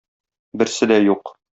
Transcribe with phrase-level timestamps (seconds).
[0.63, 1.35] Берсе дә юк.